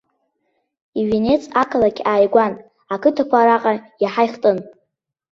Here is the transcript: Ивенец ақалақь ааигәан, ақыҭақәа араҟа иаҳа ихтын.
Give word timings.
Ивенец 0.99 1.43
ақалақь 1.61 2.01
ааигәан, 2.11 2.53
ақыҭақәа 2.93 3.37
араҟа 3.41 3.73
иаҳа 4.03 4.23
ихтын. 4.27 4.57